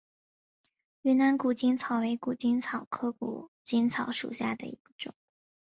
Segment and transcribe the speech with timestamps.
[1.03, 5.13] 云南谷精草为谷精草科谷精草属下的一个种。